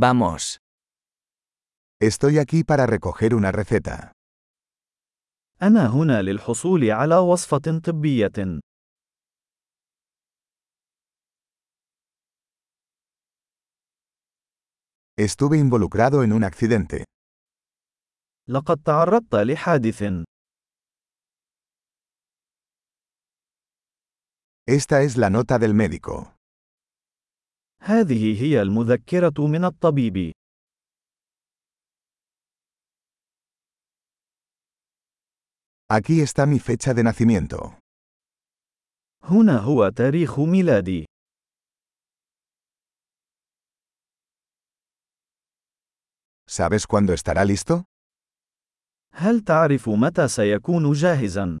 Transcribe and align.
Vamos. 0.00 0.59
Estoy 2.01 2.37
aquí 2.39 2.63
para 2.63 2.85
recoger 2.87 3.35
una 3.35 3.51
receta. 3.51 4.11
أنا 5.61 5.87
هنا 5.87 6.21
للحصول 6.21 6.91
على 6.91 7.15
وصفة 7.15 7.79
طبية. 7.83 8.59
Estuve 15.17 15.57
involucrado 15.57 16.23
en 16.23 16.31
un 16.31 16.43
accidente. 16.43 17.03
لقد 18.49 18.83
تعرضت 18.85 19.35
لحادث. 19.35 20.03
Esta 24.67 25.01
es 25.01 25.17
la 25.17 25.29
nota 25.29 25.59
del 25.59 25.73
médico. 25.73 26.35
هذه 27.83 28.41
هي 28.43 28.61
المذكرة 28.61 29.47
من 29.47 29.65
الطبيب. 29.65 30.31
Aquí 35.89 36.21
está 36.21 36.45
mi 36.45 36.59
fecha 36.59 36.93
de 36.93 37.03
nacimiento. 37.03 37.77
هنا 39.23 39.57
هو 39.57 39.89
تاريخ 39.89 40.39
ميلادي. 40.39 41.05
¿Sabes 46.47 46.85
cuándo 46.87 47.13
estará 47.13 47.45
listo? 47.45 47.83
هل 49.13 49.41
تعرف 49.41 49.89
متى 49.89 50.27
سيكون 50.27 50.91
جاهزا؟ 50.91 51.60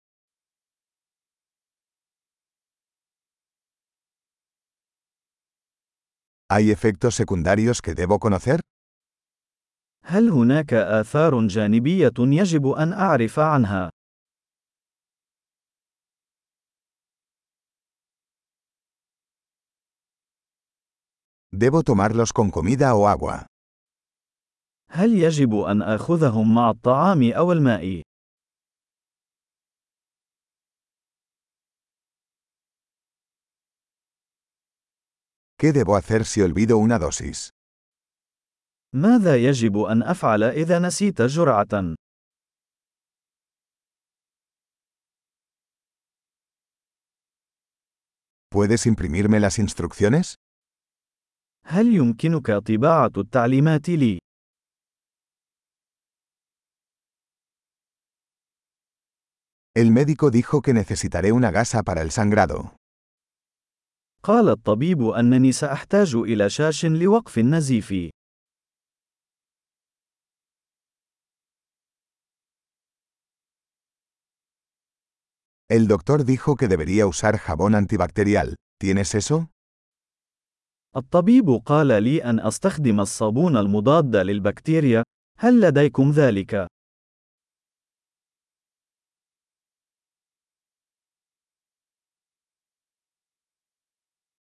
¿Hay 6.53 6.69
efectos 6.69 7.15
secundarios 7.15 7.81
que 7.81 7.95
debo 7.95 8.19
conocer? 8.19 8.59
هل 10.05 10.29
هناك 10.29 10.73
آثار 10.73 11.47
جانبية 11.47 12.13
يجب 12.19 12.67
أن 12.67 12.93
أعرف 12.93 13.39
عنها؟ 13.39 13.89
¿Debo 21.53 21.83
tomarlos 21.83 22.33
con 22.33 22.51
comida 22.51 22.95
o 22.95 23.07
agua? 23.07 23.45
هل 24.89 25.13
يجب 25.13 25.55
أن 25.55 25.81
آخذهم 25.81 26.55
مع 26.55 26.69
الطعام 26.69 27.31
أو 27.31 27.51
الماء؟ 27.51 28.01
¿Qué 35.60 35.72
debo 35.72 35.96
hacer 35.96 36.24
si 36.24 36.42
olvido 36.42 36.78
una 36.78 36.98
dosis? 36.98 37.50
ماذا 38.94 39.36
يجب 39.36 39.78
أن 39.78 40.02
أفعل 40.02 40.42
إذا 40.42 40.78
نسيت 40.78 41.22
جرعة؟ 41.22 41.94
¿Puedes 48.50 48.86
imprimirme 48.86 49.40
las 49.40 49.58
instrucciones? 49.58 50.36
هل 51.66 51.86
يمكنك 51.94 52.50
طباعة 52.50 53.12
التعليمات 53.16 53.88
لي؟ 53.88 54.18
El 59.74 59.90
médico 59.90 60.30
dijo 60.30 60.62
que 60.62 60.72
necesitaré 60.72 61.32
una 61.32 61.50
gasa 61.50 61.82
para 61.82 62.00
el 62.00 62.10
sangrado. 62.10 62.76
قال 64.23 64.49
الطبيب 64.49 65.03
أنني 65.03 65.51
سأحتاج 65.51 66.15
إلى 66.15 66.49
شاش 66.49 66.85
لوقف 66.85 67.37
النزيف. 67.37 67.93
El 75.71 75.87
doctor 75.87 76.25
dijo 76.25 76.55
que 76.55 76.67
debería 76.67 77.07
usar 77.07 77.37
jabón 77.37 77.75
antibacterial. 77.75 78.55
¿Tienes 78.77 79.15
eso? 79.15 79.47
الطبيب 80.95 81.49
قال 81.65 82.03
لي 82.03 82.23
أن 82.23 82.39
أستخدم 82.39 82.99
الصابون 82.99 83.57
المضاد 83.57 84.15
للبكتيريا. 84.15 85.03
هل 85.39 85.61
لديكم 85.61 86.11
ذلك؟ 86.11 86.67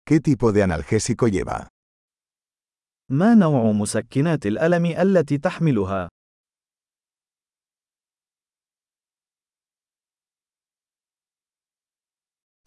¿Qué 0.09 0.19
tipo 0.19 0.51
de 0.51 0.63
analgésico 0.63 1.27
lleva? 1.27 1.67
ما 3.11 3.35
نوع 3.35 3.71
مسكنات 3.71 4.45
الألم 4.45 4.85
التي 4.85 5.37
تحملها؟ 5.37 6.09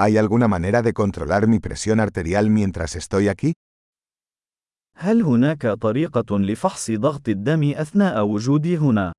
¿Hay 0.01 0.19
alguna 0.19 0.47
manera 0.47 0.83
de 0.83 0.93
controlar 0.93 1.49
mi 1.49 1.59
presión 1.59 1.99
arterial 1.99 2.49
mientras 2.51 2.95
estoy 2.95 3.29
aquí? 3.29 3.53
هل 4.97 5.23
هناك 5.23 5.67
طريقة 5.67 6.39
لفحص 6.39 6.91
ضغط 6.91 7.29
الدم 7.29 7.73
أثناء 7.75 8.27
وجودي 8.27 8.77
هنا؟ 8.77 9.12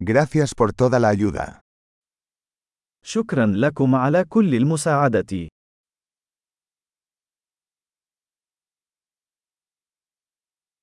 Gracias 0.00 0.54
por 0.54 0.72
toda 0.72 1.00
la 1.00 1.08
ayuda. 1.08 1.60
شكرا 3.04 3.46
لكم 3.46 3.94
على 3.94 4.24
كل 4.24 4.54
المساعدة. 4.54 5.48